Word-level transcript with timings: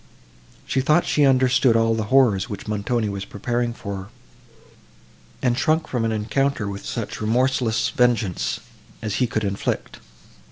She 0.65 0.81
thought 0.81 1.05
she 1.05 1.25
understood 1.25 1.75
all 1.75 1.93
the 1.93 2.05
horrors, 2.05 2.49
which 2.49 2.67
Montoni 2.67 3.07
was 3.07 3.23
preparing 3.23 3.71
for 3.71 3.97
her, 3.97 4.07
and 5.43 5.55
shrunk 5.55 5.87
from 5.87 6.05
an 6.05 6.11
encounter 6.11 6.67
with 6.67 6.83
such 6.83 7.21
remorseless 7.21 7.89
vengeance, 7.89 8.61
as 9.03 9.17
he 9.17 9.27
could 9.27 9.43
inflict. 9.43 9.99